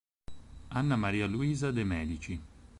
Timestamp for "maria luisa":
0.97-1.69